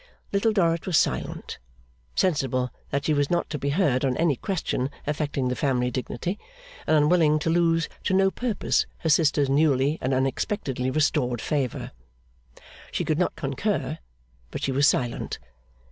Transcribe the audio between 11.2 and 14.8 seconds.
favour. She could not concur, but she